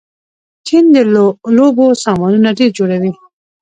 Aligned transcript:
چین 0.67 0.85
د 0.95 0.97
لوبو 1.57 1.87
سامانونه 2.03 2.49
ډېر 2.57 2.71
جوړوي. 2.77 3.11